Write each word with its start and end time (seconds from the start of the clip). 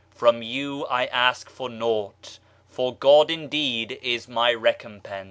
"From 0.15 0.41
you 0.41 0.87
I 0.87 1.05
ask 1.05 1.47
for 1.47 1.69
naught, 1.69 2.39
for 2.67 2.95
God 2.95 3.29
indeed 3.29 3.99
is 4.01 4.27
my 4.27 4.51
recompense." 4.51 5.19